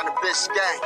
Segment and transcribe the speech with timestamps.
[0.00, 0.80] Down to Biscayne.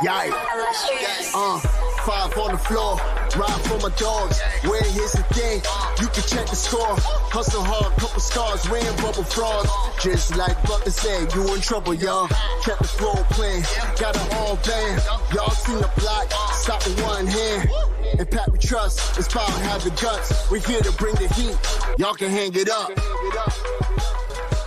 [0.00, 1.32] Yikes.
[1.34, 1.58] Uh,
[2.06, 2.96] five on the floor.
[3.36, 4.40] Ride for my dogs.
[4.64, 5.60] Where here's the thing.
[6.00, 6.96] You can check the score.
[7.28, 8.68] Hustle hard, couple scars.
[8.70, 9.68] Wearing bubble frogs.
[10.02, 12.28] Just like Butler said, you in trouble, y'all.
[12.62, 13.64] Kept the floor playing.
[14.00, 15.02] Got a whole band.
[15.34, 16.32] Y'all seen the block.
[16.52, 17.70] Stop with one hand.
[18.18, 19.18] And Pat we trust.
[19.18, 20.50] It's power have the guts.
[20.50, 21.58] We're here to bring the heat.
[21.98, 22.92] Y'all can hang it up.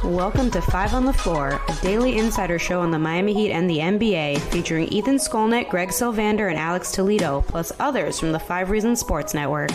[0.10, 3.70] Welcome to Five on the Floor, a daily insider show on the Miami Heat and
[3.70, 8.72] the NBA, featuring Ethan Skolnick, Greg Sylvander, and Alex Toledo, plus others from the Five
[8.72, 9.70] Reasons Sports Network.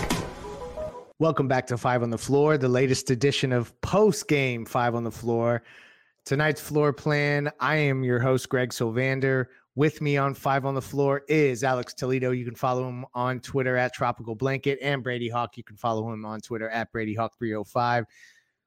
[1.20, 5.04] Welcome back to Five on the Floor, the latest edition of post game Five on
[5.04, 5.62] the Floor.
[6.26, 7.52] Tonight's floor plan.
[7.60, 9.46] I am your host, Greg Sylvander.
[9.76, 12.32] With me on Five on the Floor is Alex Toledo.
[12.32, 15.56] You can follow him on Twitter at Tropical Blanket and Brady Hawk.
[15.56, 18.06] You can follow him on Twitter at Brady Hawk 305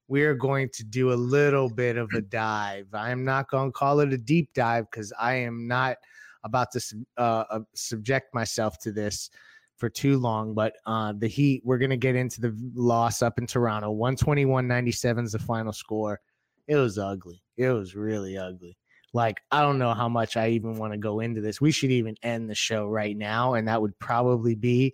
[0.07, 2.87] we are going to do a little bit of a dive.
[2.93, 5.97] I am not going to call it a deep dive because I am not
[6.43, 6.81] about to
[7.17, 9.29] uh, uh, subject myself to this
[9.75, 10.53] for too long.
[10.53, 13.91] But uh, the Heat, we're going to get into the loss up in Toronto.
[13.91, 16.19] 121 97 is the final score.
[16.67, 17.41] It was ugly.
[17.57, 18.77] It was really ugly.
[19.13, 21.61] Like, I don't know how much I even want to go into this.
[21.61, 23.53] We should even end the show right now.
[23.53, 24.93] And that would probably be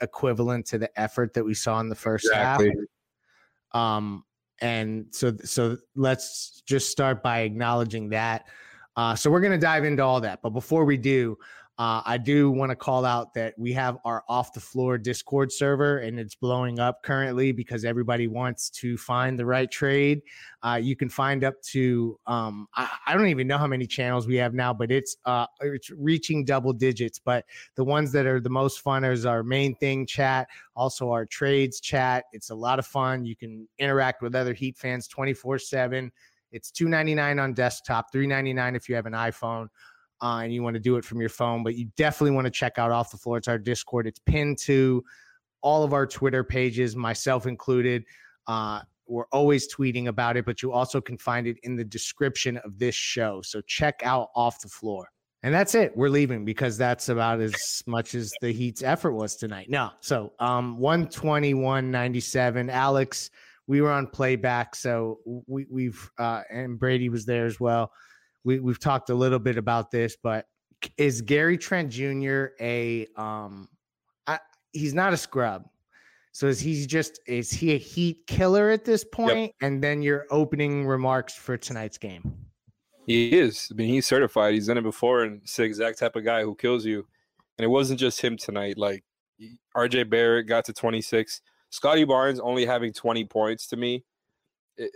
[0.00, 2.72] equivalent to the effort that we saw in the first exactly.
[3.72, 3.80] half.
[3.80, 4.24] Um,
[4.64, 8.46] and so so let's just start by acknowledging that.
[8.96, 11.36] Uh, so we're going to dive into all that but before we do
[11.76, 15.50] uh, I do want to call out that we have our off the floor Discord
[15.50, 20.22] server and it's blowing up currently because everybody wants to find the right trade.
[20.62, 24.28] Uh, you can find up to um, I, I, don't even know how many channels
[24.28, 27.18] we have now, but it's uh, it's reaching double digits.
[27.18, 27.44] But
[27.74, 30.46] the ones that are the most fun is our main thing chat,
[30.76, 32.26] also our trades chat.
[32.32, 33.24] It's a lot of fun.
[33.24, 36.12] You can interact with other Heat fans twenty four seven.
[36.52, 39.66] It's two ninety nine on desktop, three ninety nine if you have an iPhone
[40.22, 42.50] uh, and you want to do it from your phone, but you definitely want to
[42.50, 43.38] check out Off the Floor.
[43.38, 44.06] It's our Discord.
[44.06, 45.04] It's pinned to
[45.60, 48.04] all of our Twitter pages, myself included.
[48.46, 52.58] Uh, we're always tweeting about it, but you also can find it in the description
[52.58, 53.42] of this show.
[53.42, 55.08] So check out Off the Floor.
[55.42, 55.94] And that's it.
[55.94, 59.68] We're leaving because that's about as much as the Heat's effort was tonight.
[59.68, 59.90] No.
[60.00, 62.70] So um 121 97.
[62.70, 63.30] Alex,
[63.66, 64.74] we were on playback.
[64.74, 67.92] So we, we've uh and Brady was there as well
[68.44, 70.46] we, we've talked a little bit about this, but
[70.98, 72.46] is Gary Trent Jr.
[72.60, 73.68] a um
[74.26, 74.38] I,
[74.72, 75.64] he's not a scrub.
[76.32, 79.38] So is he just is he a heat killer at this point?
[79.38, 79.50] Yep.
[79.62, 82.34] And then your opening remarks for tonight's game.
[83.06, 83.68] He is.
[83.70, 84.54] I mean, he's certified.
[84.54, 87.06] He's done it before, and it's the exact type of guy who kills you.
[87.58, 88.78] And it wasn't just him tonight.
[88.78, 89.04] Like
[89.76, 91.40] RJ Barrett got to 26.
[91.70, 94.04] Scottie Barnes only having 20 points to me
[94.76, 94.92] it,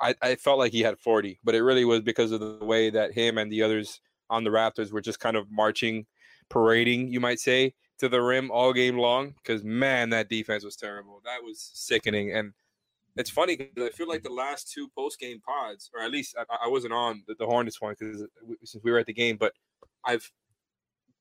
[0.00, 2.90] I, I felt like he had 40, but it really was because of the way
[2.90, 4.00] that him and the others
[4.30, 6.06] on the Raptors were just kind of marching,
[6.48, 9.34] parading, you might say, to the rim all game long.
[9.36, 11.20] Because man, that defense was terrible.
[11.24, 12.32] That was sickening.
[12.32, 12.52] And
[13.16, 16.36] it's funny because I feel like the last two post game pods, or at least
[16.38, 18.24] I, I wasn't on the, the Hornets one because
[18.64, 19.52] since we were at the game, but
[20.04, 20.30] I've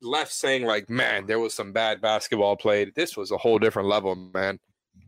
[0.01, 2.95] left saying like, man, there was some bad basketball played.
[2.95, 4.59] This was a whole different level, man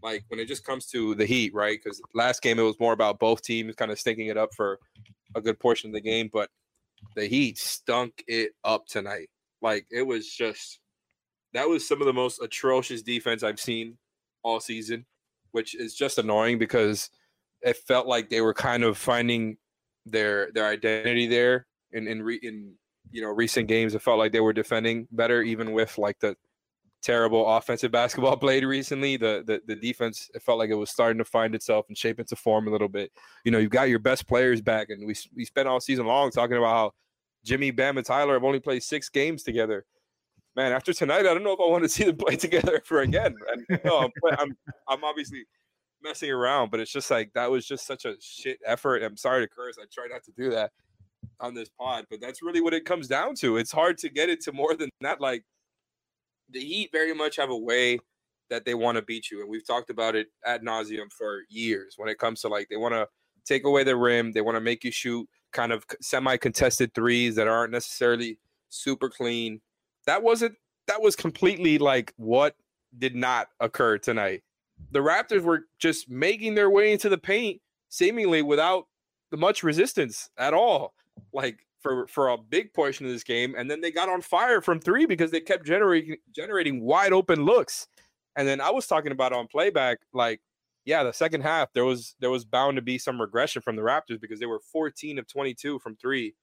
[0.01, 1.79] like when it just comes to the Heat, right?
[1.81, 4.79] Because last game it was more about both teams kind of stinking it up for
[5.35, 6.49] a good portion of the game, but
[7.15, 9.29] the Heat stunk it up tonight.
[9.61, 10.79] Like it was just
[11.53, 13.97] that was some of the most atrocious defense I've seen
[14.43, 15.05] all season,
[15.51, 17.09] which is just annoying because
[17.61, 19.57] it felt like they were kind of finding
[20.05, 22.73] their their identity there in in re, in
[23.11, 23.95] you know recent games.
[23.95, 26.35] It felt like they were defending better, even with like the
[27.03, 29.17] terrible offensive basketball played recently.
[29.17, 32.19] The, the the defense it felt like it was starting to find itself and shape
[32.19, 33.11] into form a little bit.
[33.43, 36.31] You know, you've got your best players back, and we we spent all season long
[36.31, 36.91] talking about how
[37.43, 39.85] Jimmy, Bam, and Tyler have only played six games together.
[40.55, 43.01] Man, after tonight, I don't know if I want to see them play together for
[43.01, 43.35] again.
[43.69, 44.57] You I'm, I'm
[44.87, 45.45] I'm obviously
[46.01, 49.03] messing around, but it's just like that was just such a shit effort.
[49.03, 49.77] I'm sorry to curse.
[49.79, 50.71] I try not to do that
[51.39, 53.57] on this pod, but that's really what it comes down to.
[53.57, 55.19] It's hard to get it to more than that.
[55.19, 55.43] Like
[56.49, 57.99] the Heat very much have a way
[58.49, 61.95] that they want to beat you, and we've talked about it ad nauseum for years.
[61.97, 63.07] When it comes to like they want to
[63.45, 67.35] take away the rim, they want to make you shoot kind of semi contested threes
[67.35, 69.61] that aren't necessarily super clean.
[70.05, 70.55] That wasn't
[70.87, 72.55] that was completely like what
[72.97, 74.43] did not occur tonight.
[74.91, 78.87] The Raptors were just making their way into the paint seemingly without
[79.31, 80.93] much resistance at all.
[81.31, 84.61] Like for for a big portion of this game, and then they got on fire
[84.61, 87.87] from three because they kept generating generating wide open looks.
[88.35, 90.41] And then I was talking about on playback, like,
[90.85, 93.83] yeah, the second half there was there was bound to be some regression from the
[93.83, 96.33] Raptors because they were 14 of 22 from three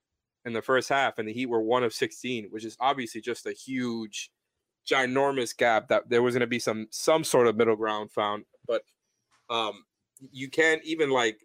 [0.45, 3.47] in the first half, and the Heat were one of 16, which is obviously just
[3.47, 4.31] a huge,
[4.89, 8.45] ginormous gap that there was going to be some some sort of middle ground found.
[8.67, 8.83] But
[9.49, 9.85] um,
[10.31, 11.41] you can't even like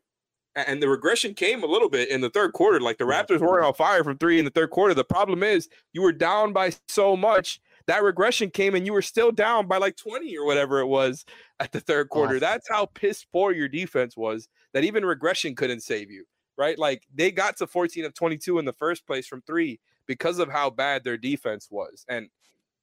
[0.55, 2.79] and the regression came a little bit in the third quarter.
[2.79, 4.93] Like the Raptors were on fire from three in the third quarter.
[4.93, 7.59] The problem is you were down by so much.
[7.87, 11.25] That regression came and you were still down by like 20 or whatever it was
[11.59, 12.35] at the third quarter.
[12.35, 12.39] Awesome.
[12.39, 16.25] That's how piss poor your defense was that even regression couldn't save you,
[16.57, 16.79] right?
[16.79, 20.49] Like they got to 14 of 22 in the first place from three because of
[20.49, 22.05] how bad their defense was.
[22.09, 22.29] And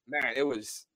[0.06, 0.86] man, it was,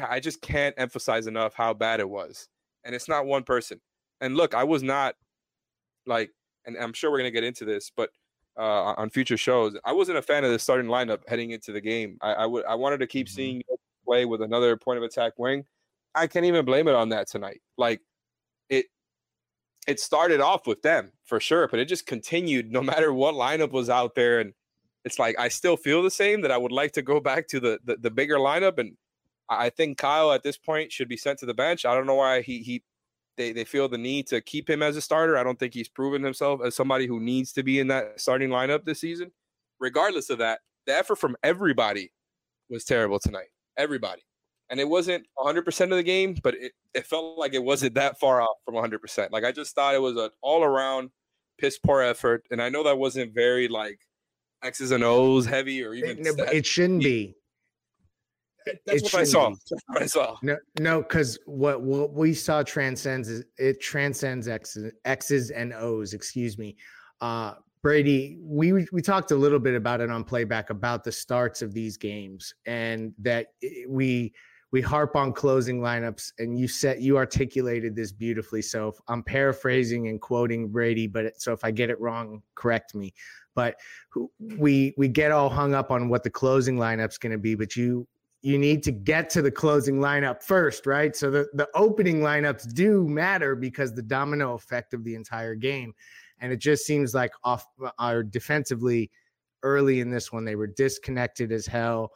[0.00, 2.48] I just can't emphasize enough how bad it was.
[2.84, 3.80] And it's not one person.
[4.22, 5.16] And look, I was not
[6.06, 6.30] like,
[6.66, 8.10] and I'm sure we're gonna get into this, but
[8.58, 11.80] uh, on future shows, I wasn't a fan of the starting lineup heading into the
[11.80, 12.18] game.
[12.20, 13.34] I, I would I wanted to keep mm-hmm.
[13.34, 13.62] seeing
[14.10, 15.64] play with another point of attack wing.
[16.14, 17.60] I can't even blame it on that tonight.
[17.78, 18.00] Like
[18.68, 18.86] it
[19.86, 23.70] it started off with them for sure, but it just continued no matter what lineup
[23.70, 24.40] was out there.
[24.40, 24.52] And
[25.04, 27.60] it's like I still feel the same that I would like to go back to
[27.60, 28.78] the the, the bigger lineup.
[28.78, 28.96] And
[29.48, 31.84] I think Kyle at this point should be sent to the bench.
[31.84, 32.82] I don't know why he he
[33.36, 35.36] they they feel the need to keep him as a starter.
[35.36, 38.50] I don't think he's proven himself as somebody who needs to be in that starting
[38.50, 39.30] lineup this season.
[39.78, 42.12] Regardless of that, the effort from everybody
[42.68, 43.48] was terrible tonight.
[43.76, 44.22] Everybody.
[44.68, 48.20] And it wasn't 100% of the game, but it, it felt like it wasn't that
[48.20, 49.32] far off from 100%.
[49.32, 51.10] Like I just thought it was an all around
[51.58, 52.44] piss poor effort.
[52.50, 53.98] And I know that wasn't very like
[54.62, 56.24] X's and O's heavy or even.
[56.24, 57.34] It, it shouldn't be.
[58.86, 59.50] That's what I saw.
[59.86, 60.36] what I saw.
[60.42, 66.14] No, no, because what what we saw transcends is it transcends X's, X's and O's.
[66.14, 66.76] Excuse me,
[67.20, 68.38] uh, Brady.
[68.42, 71.96] We we talked a little bit about it on playback about the starts of these
[71.96, 73.48] games and that
[73.88, 74.32] we
[74.72, 80.08] we harp on closing lineups and you said you articulated this beautifully so i'm paraphrasing
[80.08, 83.12] and quoting brady but so if i get it wrong correct me
[83.54, 83.76] but
[84.56, 87.76] we we get all hung up on what the closing lineup's going to be but
[87.76, 88.06] you
[88.42, 91.14] you need to get to the closing lineup first, right?
[91.14, 95.92] So the, the opening lineups do matter because the domino effect of the entire game.
[96.40, 97.66] And it just seems like off
[97.98, 99.10] our defensively
[99.62, 102.12] early in this one, they were disconnected as hell.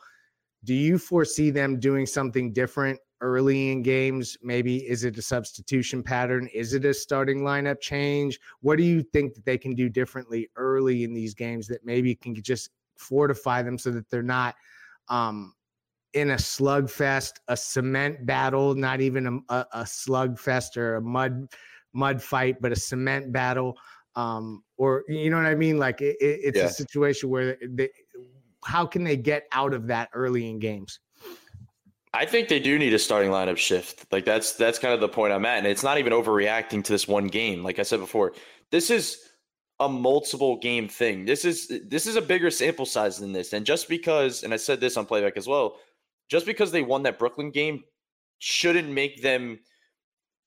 [0.65, 4.38] Do you foresee them doing something different early in games?
[4.43, 6.49] Maybe is it a substitution pattern?
[6.55, 8.41] Is it a starting lineup change?
[8.62, 12.15] What do you think that they can do differently early in these games that maybe
[12.15, 14.55] can just fortify them so that they're not
[15.11, 15.53] um,
[16.14, 21.49] in a slugfest, a cement battle, not even a, a, a slugfest or a mud
[21.93, 23.76] mud fight, but a cement battle.
[24.16, 25.78] Um, or you know what I mean?
[25.78, 26.64] Like it, it's yeah.
[26.64, 27.90] a situation where they,
[28.64, 31.00] how can they get out of that early in games?
[32.12, 34.06] I think they do need a starting lineup shift.
[34.12, 36.93] Like that's that's kind of the point I'm at, and it's not even overreacting to
[36.93, 37.64] this one game.
[37.64, 38.34] Like I said before,
[38.70, 39.19] this is
[39.81, 41.25] a multiple game thing.
[41.25, 43.52] This is this is a bigger sample size than this.
[43.52, 45.79] And just because, and I said this on playback as well,
[46.28, 47.84] just because they won that Brooklyn game
[48.38, 49.58] shouldn't make them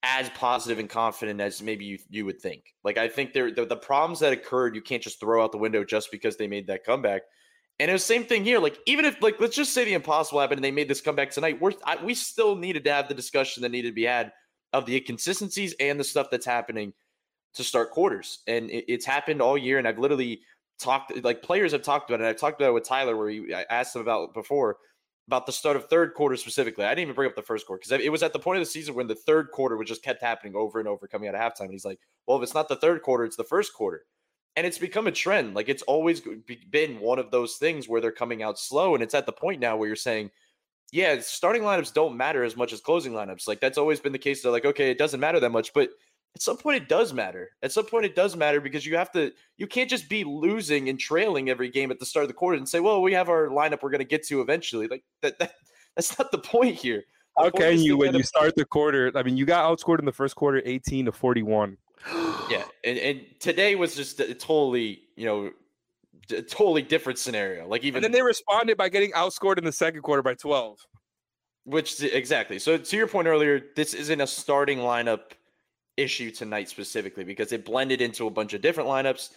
[0.03, 2.75] as positive and confident as maybe you, you would think.
[2.83, 5.83] Like I think the, the problems that occurred you can't just throw out the window
[5.83, 7.23] just because they made that comeback.
[7.79, 8.59] And it was the same thing here.
[8.59, 11.31] Like even if like let's just say the impossible happened and they made this comeback
[11.31, 14.31] tonight, we're I, we still needed to have the discussion that needed to be had
[14.73, 16.93] of the inconsistencies and the stuff that's happening
[17.55, 18.39] to start quarters.
[18.47, 19.77] And it, it's happened all year.
[19.77, 20.41] And I've literally
[20.79, 22.27] talked like players have talked about it.
[22.27, 24.77] I've talked about it with Tyler where he, I asked him about before
[25.27, 26.85] about the start of third quarter specifically.
[26.85, 28.61] I didn't even bring up the first quarter because it was at the point of
[28.61, 31.35] the season when the third quarter was just kept happening over and over coming out
[31.35, 31.65] of halftime.
[31.65, 34.05] And he's like, well, if it's not the third quarter, it's the first quarter.
[34.55, 35.53] And it's become a trend.
[35.53, 36.21] Like it's always
[36.71, 38.95] been one of those things where they're coming out slow.
[38.95, 40.31] And it's at the point now where you're saying,
[40.91, 43.47] yeah, starting lineups don't matter as much as closing lineups.
[43.47, 44.41] Like that's always been the case.
[44.41, 45.73] They're like, okay, it doesn't matter that much.
[45.73, 45.89] But
[46.35, 47.49] at some point it does matter.
[47.63, 50.87] At some point it does matter because you have to you can't just be losing
[50.87, 53.27] and trailing every game at the start of the quarter and say, "Well, we have
[53.27, 55.53] our lineup we're going to get to eventually." Like that, that
[55.95, 57.03] that's not the point here.
[57.37, 59.11] The How can you when you start the quarter?
[59.15, 61.77] I mean, you got outscored in the first quarter 18 to 41.
[62.51, 65.51] yeah, and and today was just a totally, you know,
[66.31, 67.67] a totally different scenario.
[67.67, 70.77] Like even And then they responded by getting outscored in the second quarter by 12.
[71.65, 72.59] Which exactly.
[72.59, 75.31] So to your point earlier, this isn't a starting lineup
[75.97, 79.31] issue tonight specifically because it blended into a bunch of different lineups.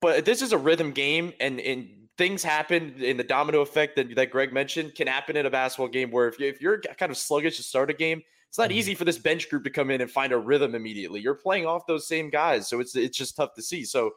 [0.00, 1.88] but this is a rhythm game, and and
[2.20, 5.88] things happen in the domino effect that, that Greg mentioned can happen in a basketball
[5.88, 8.68] game where if, you, if you're kind of sluggish to start a game, it's not
[8.68, 8.78] mm-hmm.
[8.78, 11.20] easy for this bench group to come in and find a rhythm immediately.
[11.20, 13.84] You're playing off those same guys, so it's it's just tough to see.
[13.84, 14.10] So,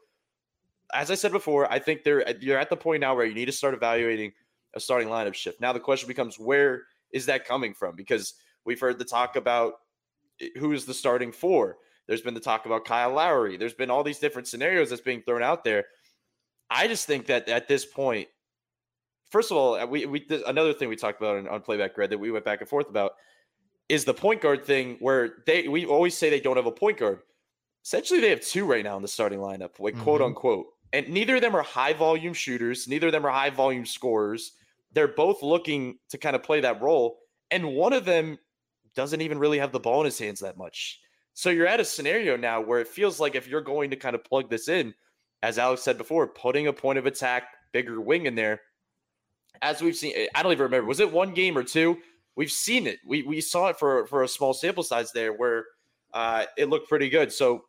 [0.93, 3.45] as I said before, I think they're you're at the point now where you need
[3.45, 4.33] to start evaluating
[4.73, 5.61] a starting lineup shift.
[5.61, 7.95] Now the question becomes where is that coming from?
[7.95, 8.33] Because
[8.65, 9.75] we've heard the talk about
[10.59, 11.77] who is the starting four.
[12.07, 13.57] There's been the talk about Kyle Lowry.
[13.57, 15.85] There's been all these different scenarios that's being thrown out there.
[16.69, 18.27] I just think that at this point,
[19.29, 22.17] first of all, we, we another thing we talked about on, on playback Red that
[22.17, 23.13] we went back and forth about
[23.89, 26.97] is the point guard thing where they we always say they don't have a point
[26.97, 27.19] guard.
[27.83, 30.03] Essentially, they have two right now in the starting lineup, like mm-hmm.
[30.03, 30.67] quote unquote.
[30.93, 34.53] And neither of them are high volume shooters, neither of them are high volume scorers.
[34.93, 37.17] They're both looking to kind of play that role.
[37.49, 38.37] And one of them
[38.95, 40.99] doesn't even really have the ball in his hands that much.
[41.33, 44.15] So you're at a scenario now where it feels like if you're going to kind
[44.15, 44.93] of plug this in,
[45.41, 48.61] as Alex said before, putting a point of attack, bigger wing in there,
[49.61, 51.97] as we've seen, I don't even remember, was it one game or two?
[52.35, 52.99] We've seen it.
[53.05, 55.65] We we saw it for for a small sample size there where
[56.13, 57.31] uh, it looked pretty good.
[57.31, 57.65] So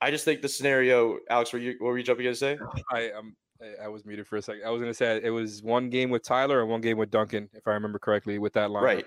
[0.00, 2.58] I just think the scenario, Alex, were you what were you jumping in to say?
[2.90, 3.36] I um
[3.82, 4.62] I was muted for a second.
[4.64, 7.10] I was going to say it was one game with Tyler and one game with
[7.10, 8.84] Duncan, if I remember correctly, with that line.
[8.84, 9.06] Right.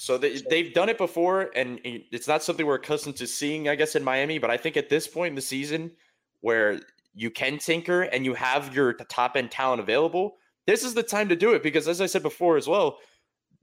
[0.00, 3.74] So they, they've done it before, and it's not something we're accustomed to seeing, I
[3.74, 4.38] guess, in Miami.
[4.38, 5.92] But I think at this point in the season,
[6.40, 6.80] where
[7.14, 10.36] you can tinker and you have your top end talent available,
[10.66, 11.62] this is the time to do it.
[11.62, 12.98] Because as I said before as well,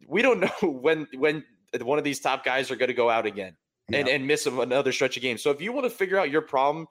[0.07, 1.43] we don't know when when
[1.81, 3.55] one of these top guys are going to go out again
[3.89, 3.99] yeah.
[3.99, 5.41] and, and miss another stretch of games.
[5.41, 6.87] So if you want to figure out your problem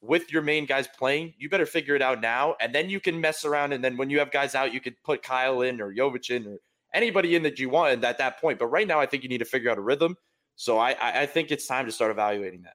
[0.00, 2.56] with your main guys playing, you better figure it out now.
[2.60, 3.72] And then you can mess around.
[3.72, 6.46] And then when you have guys out, you could put Kyle in or Jovic in
[6.46, 6.58] or
[6.94, 8.58] anybody in that you want at that point.
[8.58, 10.16] But right now, I think you need to figure out a rhythm.
[10.56, 12.74] So I, I think it's time to start evaluating that.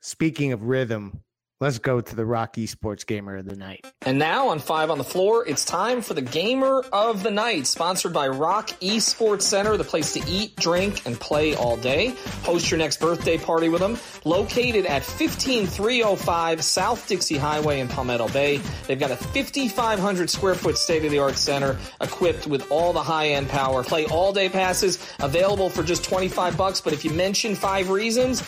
[0.00, 1.22] Speaking of rhythm,
[1.58, 3.86] Let's go to the ROK Esports Gamer of the Night.
[4.02, 7.66] And now on Five on the Floor, it's time for the Gamer of the Night,
[7.66, 12.08] sponsored by ROK Esports Center, the place to eat, drink, and play all day.
[12.42, 13.96] Host your next birthday party with them.
[14.26, 18.60] Located at 15305 South Dixie Highway in Palmetto Bay.
[18.86, 23.02] They've got a 5,500 square foot state of the art center equipped with all the
[23.02, 23.82] high end power.
[23.82, 26.82] Play all day passes available for just 25 bucks.
[26.82, 28.42] But if you mention five reasons,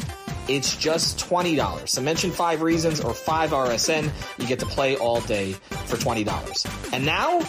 [0.49, 1.89] it's just $20.
[1.89, 4.11] So mention five reasons or five RSN.
[4.39, 6.93] You get to play all day for $20.
[6.93, 7.41] And now,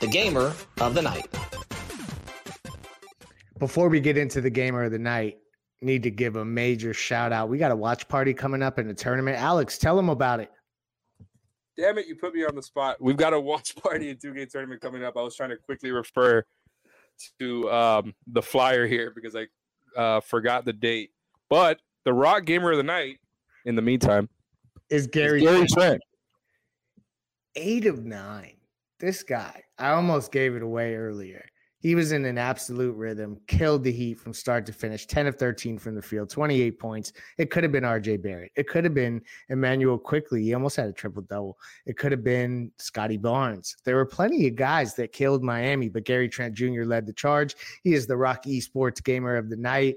[0.00, 1.26] the gamer of the night.
[3.58, 5.38] Before we get into the gamer of the night,
[5.80, 7.48] need to give a major shout out.
[7.48, 9.36] We got a watch party coming up in the tournament.
[9.36, 10.50] Alex, tell them about it.
[11.76, 12.96] Damn it, you put me on the spot.
[13.00, 15.16] We've got a watch party and two game tournament coming up.
[15.16, 16.44] I was trying to quickly refer
[17.40, 19.46] to um, the flyer here because I
[20.00, 21.10] uh, forgot the date.
[21.50, 23.18] But the ROK Gamer of the Night,
[23.64, 24.28] in the meantime,
[24.90, 26.02] is Gary, is Gary Trent.
[27.56, 28.56] Eight of nine.
[29.00, 31.44] This guy, I almost gave it away earlier.
[31.84, 35.36] He was in an absolute rhythm, killed the Heat from start to finish, 10 of
[35.36, 37.12] 13 from the field, 28 points.
[37.36, 38.52] It could have been RJ Barrett.
[38.56, 39.20] It could have been
[39.50, 40.42] Immanuel Quickley.
[40.42, 41.58] He almost had a triple double.
[41.84, 43.76] It could have been Scottie Barnes.
[43.84, 46.84] There were plenty of guys that killed Miami, but Gary Trent Jr.
[46.84, 47.54] led the charge.
[47.82, 49.96] He is the ROK Esports Gamer of the Night.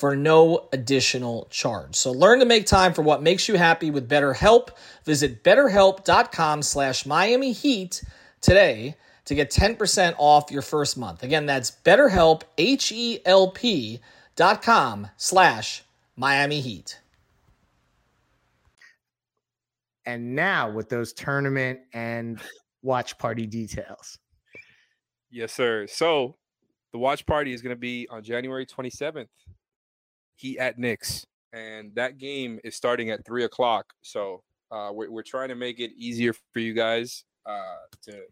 [0.00, 1.94] for no additional charge.
[1.94, 4.70] So learn to make time for what makes you happy with BetterHelp.
[5.04, 8.02] Visit betterhelp.com slash Miami Heat
[8.40, 8.94] today
[9.26, 11.22] to get 10% off your first month.
[11.22, 14.00] Again, that's betterhelp, H-E-L-P
[14.36, 15.82] dot com slash
[16.16, 16.98] Miami Heat.
[20.06, 22.40] And now with those tournament and
[22.80, 24.18] watch party details.
[25.30, 25.86] Yes, sir.
[25.88, 26.36] So
[26.92, 29.28] the watch party is going to be on January 27th
[30.40, 33.92] Heat at Knicks, and that game is starting at three o'clock.
[34.00, 38.22] So uh, we're we're trying to make it easier for you guys uh, to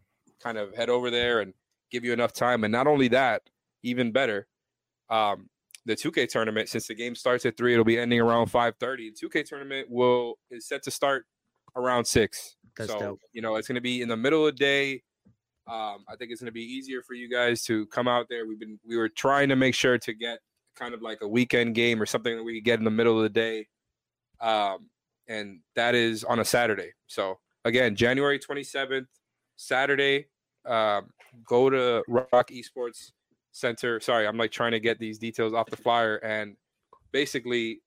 [0.41, 1.53] kind of head over there and
[1.91, 2.63] give you enough time.
[2.63, 3.43] And not only that,
[3.83, 4.47] even better,
[5.09, 5.49] um,
[5.85, 9.11] the 2K tournament, since the game starts at three, it'll be ending around 5:30.
[9.13, 11.25] The 2K tournament will is set to start
[11.75, 12.55] around six.
[12.75, 13.19] That's so dope.
[13.33, 15.03] you know it's going to be in the middle of the day.
[15.67, 18.47] Um, I think it's going to be easier for you guys to come out there.
[18.47, 20.39] We've been we were trying to make sure to get
[20.79, 23.17] kind of like a weekend game or something that we could get in the middle
[23.17, 23.67] of the day,
[24.41, 24.89] um,
[25.27, 26.91] and that is on a Saturday.
[27.07, 29.07] So again, January 27th,
[29.55, 30.27] Saturday.
[30.65, 31.09] Um,
[31.45, 33.11] go to ROK Esports
[33.51, 33.99] Center.
[33.99, 36.17] Sorry, I'm like trying to get these details off the flyer.
[36.17, 36.55] And
[37.11, 37.81] basically,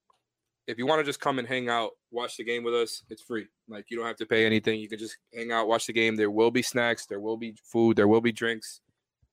[0.67, 3.23] if you want to just come and hang out, watch the game with us, it's
[3.23, 3.47] free.
[3.69, 4.81] Like you don't have to pay anything.
[4.81, 6.17] You can just hang out, watch the game.
[6.17, 8.81] There will be snacks, there will be food, there will be drinks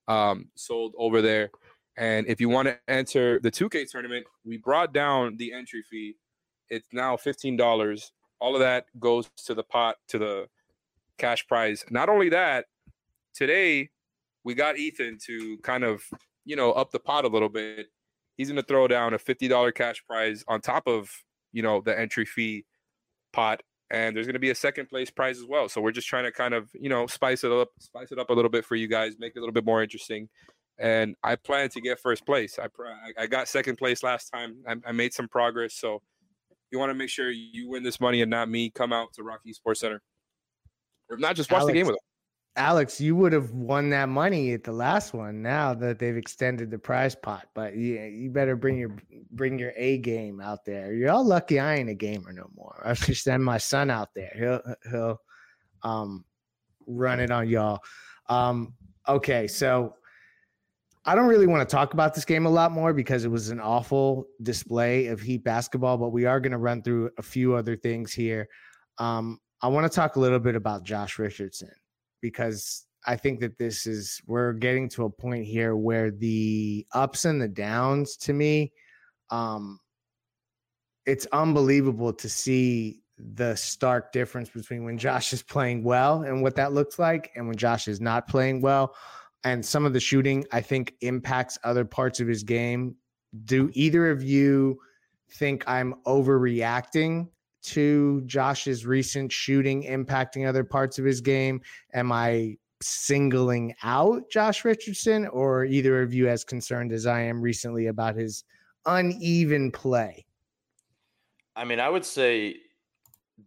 [0.07, 1.51] um, sold over there.
[1.99, 6.15] And if you want to enter the 2K tournament, we brought down the entry fee.
[6.69, 8.11] It's now $15.
[8.39, 10.47] All of that goes to the pot, to the
[11.17, 11.83] cash prize.
[11.89, 12.67] Not only that,
[13.35, 13.89] today
[14.45, 16.01] we got Ethan to kind of,
[16.45, 17.87] you know, up the pot a little bit.
[18.37, 21.11] He's going to throw down a $50 cash prize on top of,
[21.51, 22.63] you know, the entry fee
[23.33, 25.67] pot and there's going to be a second place prize as well.
[25.67, 28.29] So we're just trying to kind of, you know, spice it up, spice it up
[28.29, 30.29] a little bit for you guys, make it a little bit more interesting.
[30.79, 32.57] And I plan to get first place.
[32.57, 32.67] I
[33.17, 34.57] I got second place last time.
[34.67, 35.75] I, I made some progress.
[35.75, 36.01] So
[36.71, 38.69] you want to make sure you win this money and not me.
[38.69, 40.01] Come out to ROK Esports Center,
[41.09, 42.01] or if not, just watch Alex, the game with us.
[42.55, 45.41] Alex, you would have won that money at the last one.
[45.41, 48.95] Now that they've extended the prize pot, but yeah, you better bring your
[49.31, 50.93] bring your A game out there.
[50.93, 52.81] You're all lucky I ain't a gamer no more.
[52.85, 54.31] I should send my son out there.
[54.35, 55.21] He'll he'll
[55.83, 56.25] um
[56.85, 57.79] run it on y'all.
[58.27, 58.73] Um,
[59.07, 59.95] okay, so
[61.05, 63.49] I don't really want to talk about this game a lot more because it was
[63.49, 67.55] an awful display of Heat basketball, but we are going to run through a few
[67.55, 68.47] other things here.
[68.97, 71.71] Um, I want to talk a little bit about Josh Richardson
[72.21, 77.25] because I think that this is we're getting to a point here where the ups
[77.25, 78.73] and the downs to me,
[79.29, 79.79] um,
[81.05, 86.55] it's unbelievable to see the stark difference between when Josh is playing well and what
[86.55, 88.95] that looks like, and when Josh is not playing well.
[89.43, 92.95] And some of the shooting, I think, impacts other parts of his game.
[93.45, 94.79] Do either of you
[95.31, 97.29] think I'm overreacting
[97.61, 101.61] to Josh's recent shooting impacting other parts of his game?
[101.93, 107.41] Am I singling out Josh Richardson, or either of you as concerned as I am
[107.41, 108.43] recently about his
[108.85, 110.25] uneven play?
[111.55, 112.57] I mean, I would say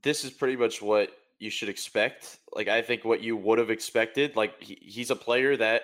[0.02, 1.10] this is pretty much what
[1.42, 2.38] you should expect.
[2.52, 4.36] Like, I think what you would have expected.
[4.36, 5.82] Like, he, he's a player that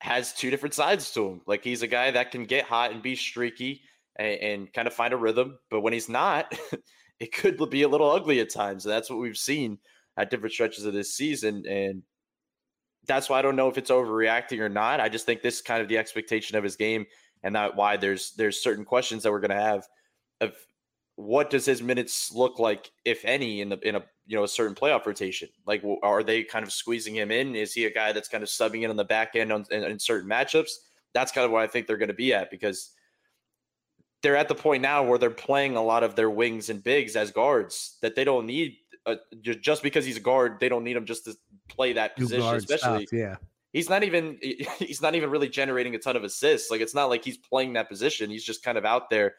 [0.00, 1.40] has two different sides to him.
[1.46, 3.82] Like, he's a guy that can get hot and be streaky
[4.16, 5.58] and, and kind of find a rhythm.
[5.70, 6.52] But when he's not,
[7.20, 8.84] it could be a little ugly at times.
[8.84, 9.78] And that's what we've seen
[10.16, 11.64] at different stretches of this season.
[11.66, 12.02] And
[13.06, 15.00] that's why I don't know if it's overreacting or not.
[15.00, 17.06] I just think this is kind of the expectation of his game,
[17.42, 19.86] and that why there's there's certain questions that we're going to have
[20.40, 20.52] of
[21.16, 24.48] what does his minutes look like, if any, in the in a you know a
[24.48, 25.48] certain playoff rotation?
[25.66, 27.56] Like, are they kind of squeezing him in?
[27.56, 29.82] Is he a guy that's kind of subbing in on the back end on, in,
[29.82, 30.70] in certain matchups?
[31.14, 32.92] That's kind of what I think they're going to be at because
[34.22, 37.16] they're at the point now where they're playing a lot of their wings and bigs
[37.16, 38.76] as guards that they don't need.
[39.06, 41.34] Uh, just because he's a guard, they don't need him just to
[41.68, 42.54] play that position.
[42.54, 43.36] Especially, yeah,
[43.72, 44.38] he's not even
[44.78, 46.70] he's not even really generating a ton of assists.
[46.70, 48.28] Like it's not like he's playing that position.
[48.28, 49.36] He's just kind of out there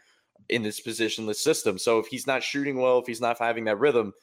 [0.47, 1.77] in this positionless system.
[1.77, 4.13] So if he's not shooting well, if he's not having that rhythm,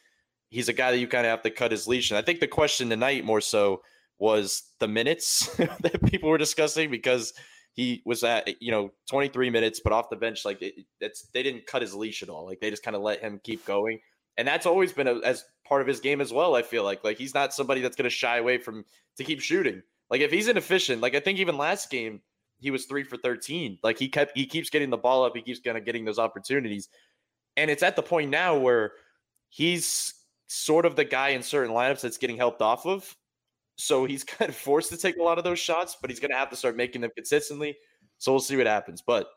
[0.49, 2.11] he's a guy that you kind of have to cut his leash.
[2.11, 3.83] And I think the question tonight more so
[4.19, 7.33] was the minutes that people were discussing because
[7.73, 11.67] he was at you know 23 minutes, but off the bench like it, they didn't
[11.67, 12.47] cut his leash at all.
[12.47, 14.01] Like they just kind of let him keep going,
[14.39, 16.57] and that's always been a, as part of his game as well.
[16.57, 18.85] I feel like like he's not somebody that's going to shy away from
[19.19, 19.83] to keep shooting.
[20.09, 22.23] Like if he's inefficient, like I think even last game
[22.59, 23.79] he was three for 13.
[23.83, 26.19] Like he kept he keeps getting the ball up, he keeps kind of getting those
[26.19, 26.89] opportunities,
[27.59, 28.93] and it's at the point now where
[29.51, 30.15] he's
[30.47, 33.17] sort of the guy in certain lineups that's getting helped off of
[33.77, 36.31] so he's kind of forced to take a lot of those shots, but he's going
[36.31, 37.77] to have to start making them consistently.
[38.19, 39.03] So we'll see what happens.
[39.07, 39.29] But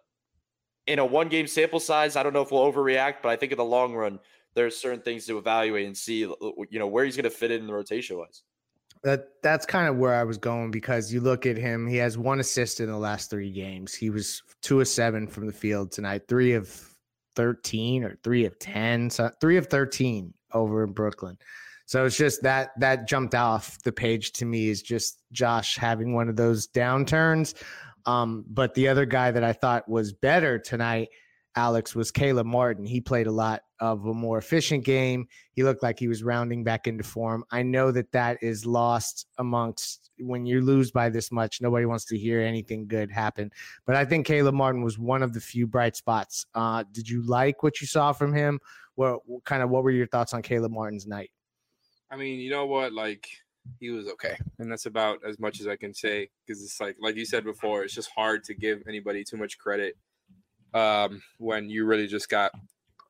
[0.88, 3.52] in a one game sample size, I don't know if we'll overreact, but I think
[3.52, 4.20] in the long run,
[4.56, 6.32] there's certain things to evaluate and see, uh,
[6.70, 8.42] you know, where he's going to fit in the rotation wise.
[9.04, 12.18] That that's kind of where I was going because you look at him, he has
[12.18, 13.94] one assist in the last three games.
[13.94, 16.70] He was two of seven from the field tonight, three of
[17.36, 21.38] 13 or three of 10, so three of 13 over in Brooklyn.
[21.86, 26.14] So it's just that that jumped off the page to me is just Josh having
[26.14, 27.56] one of those downturns.
[28.06, 31.10] Um, but the other guy that I thought was better tonight,
[31.56, 32.86] Alex, was Caleb Martin.
[32.86, 35.28] He played a lot of a more efficient game.
[35.54, 37.44] He looked like he was rounding back into form.
[37.52, 41.60] I know that that is lost amongst when you lose by this much.
[41.60, 43.52] Nobody wants to hear anything good happen.
[43.86, 46.46] But I think Caleb Martin was one of the few bright spots.
[46.54, 48.60] Uh, did you like what you saw from him?
[49.00, 51.32] What, kind of what were your thoughts on Caleb Martin's night?
[52.12, 52.92] I mean, you know what?
[52.92, 53.30] Like
[53.80, 56.98] he was okay, and that's about as much as I can say because it's like,
[57.00, 59.96] like you said before, it's just hard to give anybody too much credit
[60.74, 62.52] um, when you really just got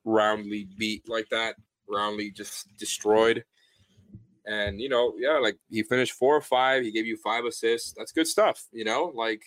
[0.04, 1.56] roundly beat like that,
[1.88, 3.42] roundly just destroyed.
[4.46, 6.84] And you know, yeah, like he finished four or five.
[6.84, 7.94] He gave you five assists.
[7.96, 8.64] That's good stuff.
[8.70, 9.42] You know, like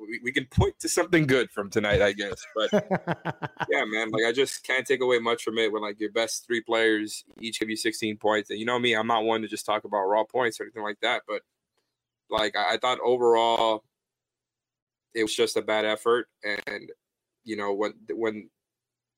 [0.00, 2.44] we, we can point to something good from tonight, I guess.
[2.54, 2.70] But
[3.70, 6.46] yeah, man, like I just can't take away much from it when like your best
[6.46, 8.50] three players each give you 16 points.
[8.50, 10.82] And you know me, I'm not one to just talk about raw points or anything
[10.82, 11.22] like that.
[11.28, 11.42] But
[12.30, 13.84] like I, I thought overall,
[15.14, 16.28] it was just a bad effort.
[16.44, 16.90] And
[17.44, 18.48] you know when when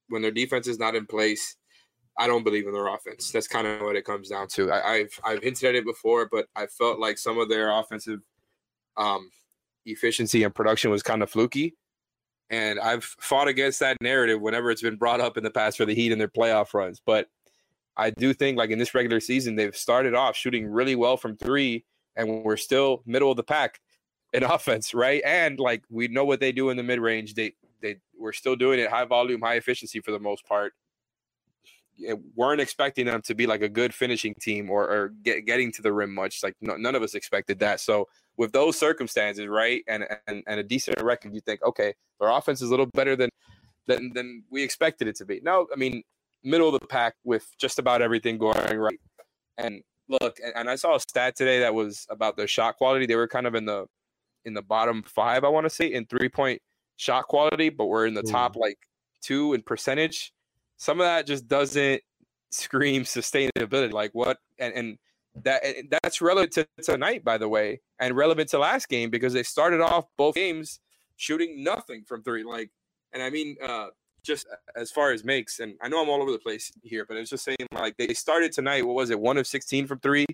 [0.09, 1.57] when their defense is not in place,
[2.18, 3.31] I don't believe in their offense.
[3.31, 4.73] That's kind of what it comes down to.
[4.73, 8.21] I, have I've hinted at it before, but I felt like some of their offensive
[8.97, 9.31] um,
[9.90, 11.74] efficiency and production was kind of fluky.
[12.51, 15.85] And I've fought against that narrative whenever it's been brought up in the past for
[15.85, 17.01] the Heat and their playoff runs.
[17.05, 17.29] But
[17.96, 21.37] I do think, like in this regular season, they've started off shooting really well from
[21.37, 21.85] three,
[22.16, 23.81] and we're still middle of the pack
[24.33, 25.20] in offense, right?
[25.24, 27.35] And like we know what they do in the mid range.
[27.35, 30.72] They they we're still doing it high volume, high efficiency for the most part.
[31.99, 35.73] It, weren't expecting them to be like a good finishing team or, or get, getting
[35.73, 36.43] to the rim much.
[36.43, 37.81] Like no, none of us expected that.
[37.81, 42.31] So with those circumstances, right, and, and and a decent record, you think, okay, their
[42.31, 43.31] offense is a little better than
[43.87, 45.41] than than we expected it to be.
[45.43, 46.03] No, I mean
[46.45, 49.01] middle of the pack with just about everything going right.
[49.57, 53.07] And look, and, and I saw a stat today that was about their shot quality.
[53.07, 53.87] They were kind of in the
[54.45, 56.63] in the bottom five, I want to say, in three point
[56.97, 58.79] shot quality, but we're in the top like
[59.21, 60.33] two in percentage.
[60.79, 62.03] Some of that just doesn't
[62.51, 63.93] scream sustainability.
[63.93, 64.99] Like what and, and
[65.45, 69.33] that and that's relevant to tonight, by the way, and relevant to last game because
[69.33, 70.81] they started off both games
[71.17, 72.45] shooting nothing from three.
[72.45, 72.71] Like,
[73.12, 73.88] and I mean, uh,
[74.25, 77.17] just as far as makes, and I know I'm all over the place here, but
[77.17, 78.87] it's just saying like they started tonight.
[78.87, 79.21] What was it?
[79.21, 80.27] One of 16 from three.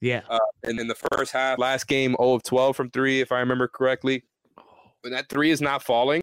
[0.00, 0.22] Yeah.
[0.28, 3.38] Uh, and then the first half, last game, 0 of 12 from three, if I
[3.38, 4.24] remember correctly
[5.02, 6.22] when that three is not falling,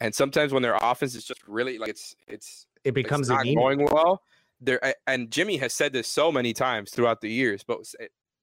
[0.00, 3.54] and sometimes when their offense is just really like it's it's it becomes it's not
[3.54, 4.22] going well.
[4.60, 7.80] There and Jimmy has said this so many times throughout the years, but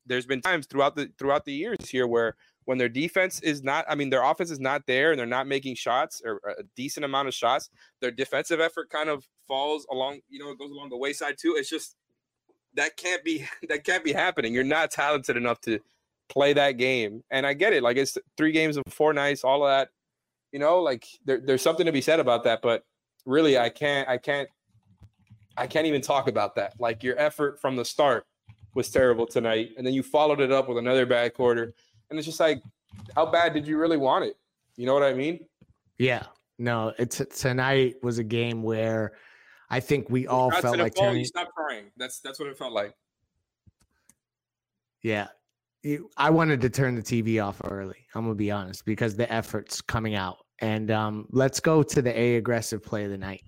[0.05, 3.85] there's been times throughout the throughout the years here where when their defense is not,
[3.87, 6.63] I mean, their offense is not there and they're not making shots or uh, a
[6.75, 7.69] decent amount of shots,
[8.01, 11.55] their defensive effort kind of falls along, you know, it goes along the wayside too.
[11.57, 11.95] It's just
[12.73, 14.53] that can't be that can't be happening.
[14.53, 15.79] You're not talented enough to
[16.27, 17.23] play that game.
[17.29, 17.83] And I get it.
[17.83, 19.89] Like it's three games of four nights, all of that.
[20.51, 22.61] You know, like there, there's something to be said about that.
[22.61, 22.83] But
[23.25, 24.49] really, I can't, I can't,
[25.57, 26.73] I can't even talk about that.
[26.79, 28.25] Like your effort from the start
[28.73, 31.73] was terrible tonight, and then you followed it up with another bad quarter,
[32.09, 32.61] and it's just like,
[33.15, 34.37] how bad did you really want it?
[34.75, 35.39] You know what I mean?
[35.97, 36.23] Yeah.
[36.57, 39.13] No, it's tonight was a game where
[39.69, 41.19] I think we all felt like turning...
[41.19, 41.85] you stopped crying.
[41.97, 42.93] That's that's what it felt like.
[45.03, 45.27] Yeah,
[46.17, 47.97] I wanted to turn the TV off early.
[48.15, 50.44] I'm gonna be honest because the effort's coming out.
[50.59, 53.43] And um, let's go to the A aggressive play of the night.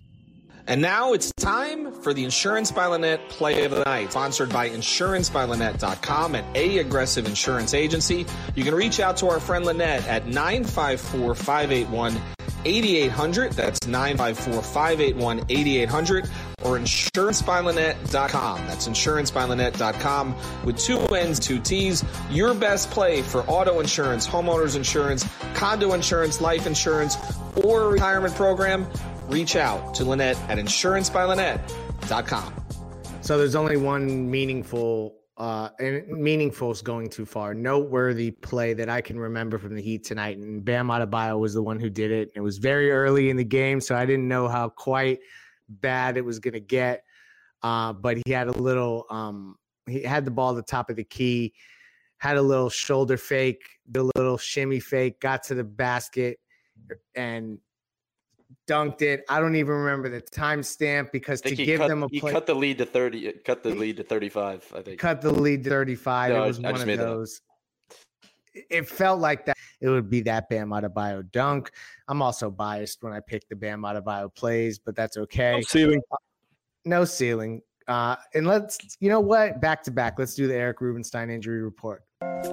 [0.68, 4.70] And now it's time for the Insurance by Linnette play of the night, sponsored by
[4.70, 8.26] InsuranceByLinnette.com, an A aggressive insurance agency.
[8.54, 12.22] You can reach out to our friend Linnette at 954 581
[12.66, 13.54] 8800.
[13.54, 16.30] That's 954 581 8800
[16.64, 18.68] or insurancebylinnette.com.
[18.68, 22.04] That's insurancebylinnette.com with two N's, two T's.
[22.30, 25.24] Your best play for auto insurance, homeowners insurance,
[25.58, 27.18] condo insurance, life insurance,
[27.64, 28.88] or retirement program.
[29.28, 32.54] Reach out to Linnette at insurancebylinnette.com.
[33.22, 37.54] So there's only one meaningful uh, and meaningful is going too far.
[37.54, 41.62] Noteworthy play that I can remember from the Heat tonight, and Bam Adebayo was the
[41.62, 42.32] one who did it.
[42.36, 45.20] It was very early in the game, so I didn't know how quite
[45.70, 47.04] bad it was going to get.
[47.62, 50.96] Uh, but he had a little, um, he had the ball at the top of
[50.96, 51.54] the key,
[52.18, 56.40] had a little shoulder fake, the little shimmy fake, got to the basket,
[57.16, 57.60] and
[58.68, 59.24] dunked it.
[59.30, 62.46] I don't even remember the timestamp because to give cut, them a play, he cut
[62.46, 63.32] the lead to thirty.
[63.32, 64.74] Cut the lead to thirty-five.
[64.76, 66.34] I think cut the lead to thirty-five.
[66.34, 67.42] No, it was I, one I of those.
[68.72, 69.56] It felt like that.
[69.82, 71.70] It would be that Bam Adebayo dunk.
[72.08, 75.52] I'm also biased when I pick the Bam Adebayo plays, but that's okay.
[75.52, 76.02] No ceiling.
[76.84, 77.62] No ceiling.
[77.88, 79.62] Uh, and let's, you know what?
[79.62, 80.18] Back to back.
[80.18, 82.04] Let's do the Eric Rubenstein injury report.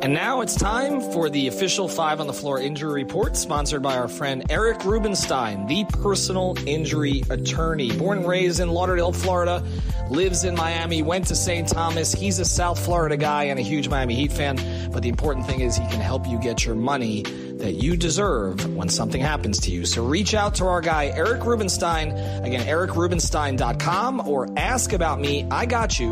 [0.05, 3.97] And now it's time for the official Five on the Floor injury report, sponsored by
[3.97, 7.91] our friend Eric Rubenstein, the personal injury attorney.
[7.97, 9.65] Born and raised in Lauderdale, Florida,
[10.11, 11.67] lives in Miami, went to St.
[11.67, 12.13] Thomas.
[12.13, 14.57] He's a South Florida guy and a huge Miami Heat fan.
[14.93, 18.77] But the important thing is he can help you get your money that you deserve
[18.77, 19.87] when something happens to you.
[19.87, 22.11] So reach out to our guy, Eric Rubenstein.
[22.45, 25.49] Again, ericrubenstein.com or ask about me.
[25.51, 26.11] I got you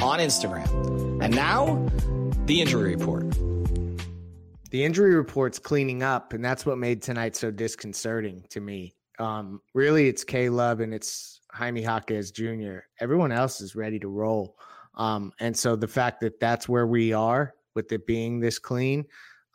[0.00, 1.22] on Instagram.
[1.22, 1.86] And now,
[2.46, 3.30] the injury report.
[4.70, 8.94] The injury report's cleaning up, and that's what made tonight so disconcerting to me.
[9.18, 12.80] Um, really, it's K Love and it's Jaime Jaquez Jr.
[13.00, 14.58] Everyone else is ready to roll.
[14.96, 19.06] Um, and so the fact that that's where we are with it being this clean,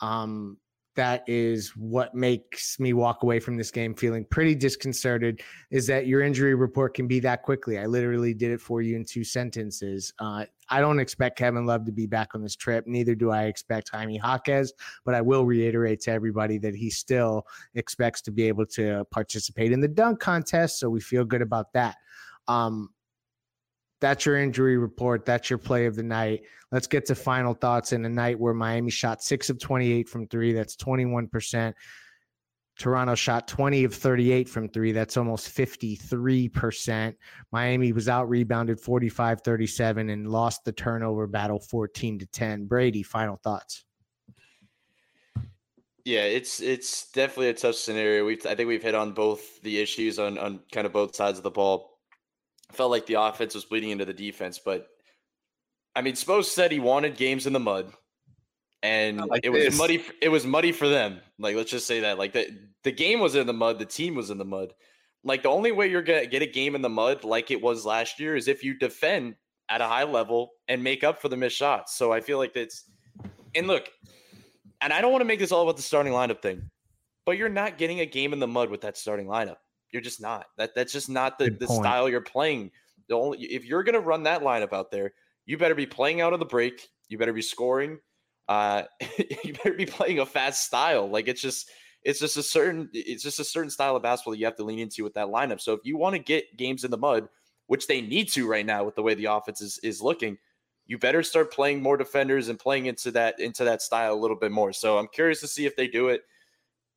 [0.01, 0.57] um,
[0.95, 6.07] that is what makes me walk away from this game feeling pretty disconcerted is that
[6.07, 7.77] your injury report can be that quickly.
[7.77, 10.11] I literally did it for you in two sentences.
[10.19, 12.85] Uh, I don't expect Kevin Love to be back on this trip.
[12.87, 14.73] Neither do I expect Jaime Jaquez,
[15.05, 19.71] but I will reiterate to everybody that he still expects to be able to participate
[19.71, 20.79] in the dunk contest.
[20.79, 21.95] So we feel good about that.
[22.47, 22.89] Um,
[24.01, 25.25] that's your injury report.
[25.25, 26.43] That's your play of the night.
[26.71, 30.27] Let's get to final thoughts in a night where Miami shot six of 28 from
[30.27, 30.53] three.
[30.53, 31.73] That's 21%.
[32.79, 34.93] Toronto shot 20 of 38 from three.
[34.93, 37.13] That's almost 53%.
[37.51, 42.65] Miami was out rebounded 45 37 and lost the turnover battle 14 to 10.
[42.65, 43.83] Brady, final thoughts.
[46.05, 48.25] Yeah, it's it's definitely a tough scenario.
[48.25, 51.37] We've I think we've hit on both the issues on on kind of both sides
[51.37, 51.99] of the ball
[52.71, 54.59] felt like the offense was bleeding into the defense.
[54.59, 54.87] But
[55.95, 57.91] I mean, Spo said he wanted games in the mud,
[58.83, 59.77] and like it was this.
[59.77, 60.03] muddy.
[60.21, 61.19] It was muddy for them.
[61.37, 62.17] Like let's just say that.
[62.17, 62.47] Like the
[62.83, 63.79] the game was in the mud.
[63.79, 64.73] The team was in the mud.
[65.23, 67.85] Like the only way you're gonna get a game in the mud like it was
[67.85, 69.35] last year is if you defend
[69.69, 71.95] at a high level and make up for the missed shots.
[71.95, 72.85] So I feel like it's
[73.55, 73.89] and look,
[74.81, 76.69] and I don't want to make this all about the starting lineup thing,
[77.25, 79.57] but you're not getting a game in the mud with that starting lineup.
[79.91, 80.45] You're just not.
[80.57, 82.71] That that's just not the, the style you're playing.
[83.07, 85.13] The only if you're gonna run that lineup out there,
[85.45, 86.87] you better be playing out of the break.
[87.09, 87.99] You better be scoring.
[88.49, 88.83] Uh,
[89.43, 91.09] you better be playing a fast style.
[91.09, 91.69] Like it's just
[92.03, 94.63] it's just a certain it's just a certain style of basketball that you have to
[94.63, 95.61] lean into with that lineup.
[95.61, 97.29] So if you want to get games in the mud,
[97.67, 100.37] which they need to right now with the way the offense is is looking,
[100.85, 104.37] you better start playing more defenders and playing into that into that style a little
[104.37, 104.73] bit more.
[104.73, 106.23] So I'm curious to see if they do it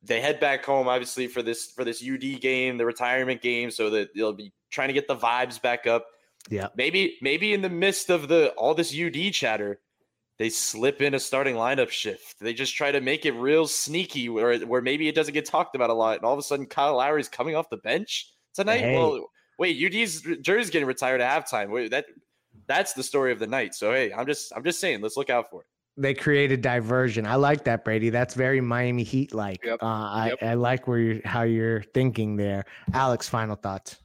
[0.03, 3.89] they head back home obviously for this for this UD game, the retirement game, so
[3.89, 6.05] that they'll be trying to get the vibes back up.
[6.49, 6.67] Yeah.
[6.75, 9.79] Maybe maybe in the midst of the all this UD chatter,
[10.43, 12.37] they slip in a starting lineup shift.
[12.41, 15.73] They just try to make it real sneaky where where maybe it doesn't get talked
[15.73, 16.17] about a lot.
[16.17, 18.81] And all of a sudden Kyle Lowry's coming off the bench tonight.
[18.81, 18.97] Hey.
[18.97, 19.25] Well,
[19.57, 21.69] wait, UD's jersey's getting retired at halftime.
[21.69, 22.07] Wait, that
[22.67, 23.73] that's the story of the night.
[23.73, 27.25] So hey, I'm just I'm just saying, let's look out for it they created diversion.
[27.25, 28.09] I like that, Brady.
[28.09, 29.63] That's very Miami Heat like.
[29.63, 29.81] Yep.
[29.81, 30.37] Uh, I, yep.
[30.41, 32.65] I like where you how you're thinking there.
[32.93, 33.97] Alex, final thoughts.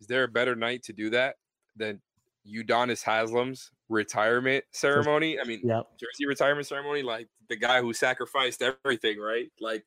[0.00, 1.36] Is there a better night to do that
[1.76, 2.00] than
[2.46, 5.38] Udonis Haslem's retirement ceremony?
[5.40, 5.86] I mean, yep.
[5.98, 9.50] jersey retirement ceremony, like the guy who sacrificed everything, right?
[9.60, 9.84] Like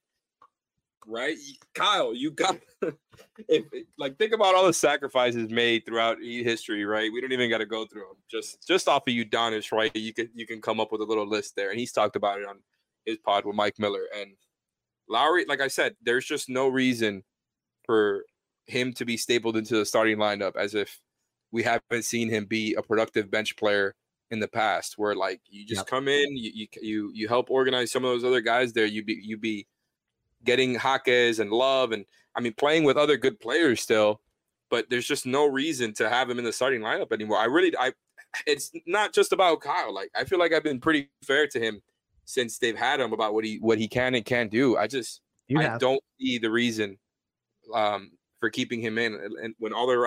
[1.10, 1.38] right?
[1.74, 2.58] Kyle, you got
[3.48, 3.66] if
[3.98, 7.12] like think about all the sacrifices made throughout history, right?
[7.12, 8.18] We don't even got to go through them.
[8.30, 9.94] Just just off of Udonis, right?
[9.96, 12.40] You can you can come up with a little list there, and he's talked about
[12.40, 12.60] it on
[13.06, 14.32] his pod with Mike Miller and
[15.10, 15.46] Lowry.
[15.48, 17.24] Like I said, there's just no reason
[17.86, 18.24] for
[18.68, 21.00] him to be stapled into the starting lineup as if
[21.52, 23.96] we haven't seen him be a productive bench player
[24.32, 25.88] in the past where like you just yep.
[25.88, 29.04] come in you, you you you help organize some of those other guys there you
[29.04, 29.66] be you be
[30.44, 34.22] getting Jaquez and Love, and I mean playing with other good players still.
[34.70, 37.40] But there's just no reason to have him in the starting lineup anymore.
[37.40, 37.92] I really, I,
[38.46, 39.94] it's not just about Kyle.
[39.94, 41.82] Like I feel like I've been pretty fair to him
[42.26, 44.78] since they've had him about what he what he can and can't do.
[44.78, 45.80] I just you I have.
[45.80, 47.00] don't see the reason
[47.74, 50.06] um, for keeping him in, and when all their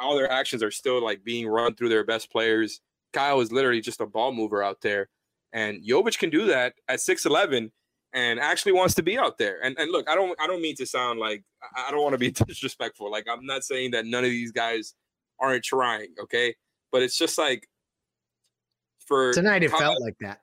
[0.00, 2.80] all their actions are still like being run through their best players.
[3.12, 5.08] Kyle is literally just a ball mover out there,
[5.52, 7.70] and Jovic can do that at six eleven
[8.14, 9.62] and actually wants to be out there.
[9.62, 11.42] And and look, I don't I don't mean to sound like
[11.76, 13.10] I don't want to be disrespectful.
[13.10, 14.94] Like I'm not saying that none of these guys
[15.40, 16.54] aren't trying, okay?
[16.92, 17.68] But it's just like
[19.06, 20.40] for tonight it Kyle, felt like that.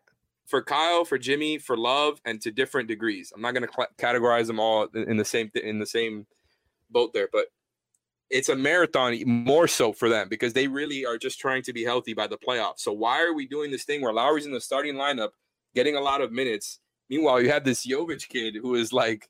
[0.47, 3.31] For Kyle, for Jimmy, for Love, and to different degrees.
[3.33, 6.27] I'm not going to cl- categorize them all in the same in the same
[6.91, 7.45] boat there, but
[8.29, 11.83] it's a marathon more so for them because they really are just trying to be
[11.83, 12.79] healthy by the playoffs.
[12.79, 15.29] So why are we doing this thing where Lowry's in the starting lineup,
[15.75, 16.79] getting a lot of minutes,
[17.11, 19.27] Meanwhile, you have this Jovic kid who is like,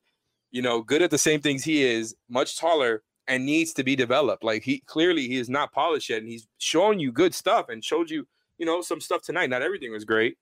[0.51, 3.95] you know, good at the same things he is, much taller, and needs to be
[3.95, 4.43] developed.
[4.43, 7.83] Like he clearly he is not polished yet, and he's showing you good stuff and
[7.83, 8.27] showed you,
[8.59, 9.49] you know, some stuff tonight.
[9.49, 10.37] Not everything was great,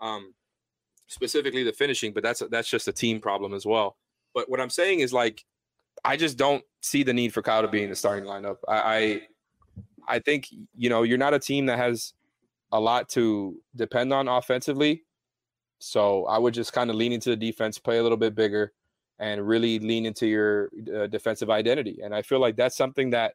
[0.00, 0.34] um,
[1.08, 3.96] specifically the finishing, but that's that's just a team problem as well.
[4.32, 5.44] But what I'm saying is like,
[6.04, 8.56] I just don't see the need for Kyle to be in the starting lineup.
[8.68, 9.22] I, I,
[10.06, 12.12] I think you know you're not a team that has
[12.72, 15.04] a lot to depend on offensively.
[15.78, 18.72] So I would just kind of lean into the defense, play a little bit bigger,
[19.18, 22.00] and really lean into your uh, defensive identity.
[22.02, 23.34] And I feel like that's something that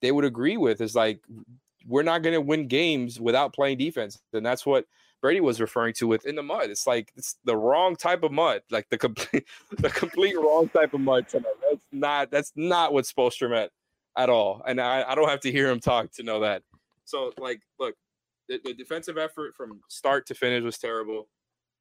[0.00, 1.20] they would agree with is like
[1.86, 4.84] we're not going to win games without playing defense, and that's what
[5.20, 6.70] Brady was referring to with in the mud.
[6.70, 9.44] It's like it's the wrong type of mud, like the complete
[9.78, 11.54] the complete wrong type of mud tonight.
[11.68, 13.72] That's not that's not what Spoelstra meant
[14.16, 14.62] at all.
[14.66, 16.62] And I, I don't have to hear him talk to know that.
[17.04, 17.94] So like, look,
[18.48, 21.28] the, the defensive effort from start to finish was terrible.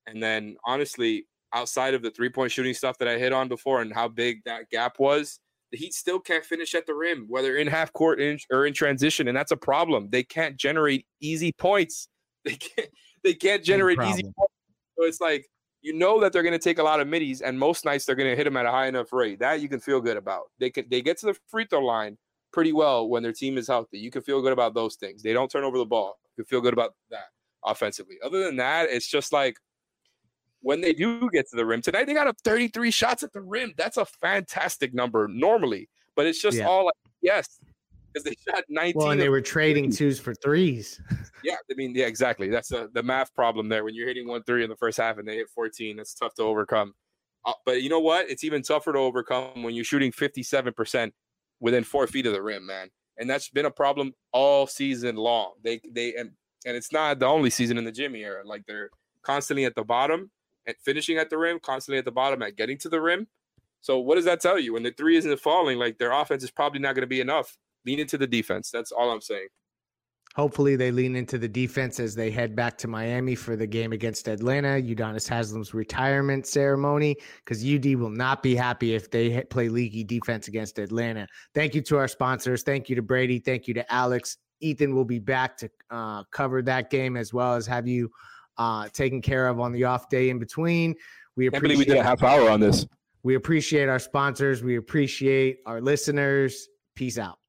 [0.06, 3.82] And then honestly, outside of the three point shooting stuff that I hit on before
[3.82, 5.40] and how big that gap was,
[5.72, 8.20] the Heat still can't finish at the rim, whether in half court
[8.52, 10.10] or in transition, and that's a problem.
[10.12, 12.08] They can't generate easy points.
[12.46, 12.88] They can't.
[13.28, 14.54] They can't generate easy points.
[14.98, 15.50] So it's like
[15.82, 18.16] you know that they're going to take a lot of middies, and most nights they're
[18.16, 19.40] going to hit them at a high enough rate.
[19.40, 20.44] That you can feel good about.
[20.60, 22.18] They can they get to the free throw line
[22.54, 24.00] pretty well when their team is healthy.
[24.00, 25.22] You can feel good about those things.
[25.22, 26.18] They don't turn over the ball.
[26.38, 27.28] You can feel good about that
[27.66, 28.16] offensively.
[28.24, 29.58] Other than that, it's just like
[30.62, 33.42] when they do get to the rim tonight, they got up 33 shots at the
[33.42, 33.74] rim.
[33.78, 36.66] That's a fantastic number normally, but it's just yeah.
[36.66, 37.60] all like yes,
[38.24, 38.94] because they shot 19.
[38.96, 41.02] Well, and they were trading twos for threes.
[41.44, 42.50] yeah, I mean, yeah, exactly.
[42.50, 43.84] That's a, the math problem there.
[43.84, 46.34] When you're hitting one three in the first half and they hit 14, that's tough
[46.36, 46.94] to overcome.
[47.46, 48.30] Uh, but you know what?
[48.30, 51.12] It's even tougher to overcome when you're shooting 57%
[51.60, 52.90] within four feet of the rim, man.
[53.18, 55.54] And that's been a problem all season long.
[55.64, 56.32] They they and
[56.66, 58.44] and it's not the only season in the Jimmy era.
[58.46, 58.90] Like they're
[59.24, 60.30] constantly at the bottom
[60.68, 63.28] and finishing at the rim, constantly at the bottom at getting to the rim.
[63.82, 64.74] So what does that tell you?
[64.74, 67.58] When the three isn't falling, like their offense is probably not going to be enough.
[67.88, 68.70] Lean into the defense.
[68.70, 69.48] That's all I'm saying.
[70.36, 73.92] Hopefully, they lean into the defense as they head back to Miami for the game
[73.92, 79.68] against Atlanta, Udonis Haslem's retirement ceremony, because UD will not be happy if they play
[79.68, 81.28] leaky defense against Atlanta.
[81.56, 82.62] Thank you to our sponsors.
[82.62, 83.40] Thank you to Brady.
[83.40, 84.38] Thank you to Alex.
[84.60, 88.12] Ethan will be back to uh, cover that game as well as have you
[88.60, 90.94] uh, taken care of on the off day in between.
[91.36, 91.78] We appreciate.
[91.78, 92.86] we did a half hour on this.
[93.24, 94.62] We appreciate our sponsors.
[94.62, 96.68] We appreciate our listeners.
[96.96, 97.40] Peace out.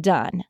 [0.00, 0.44] done.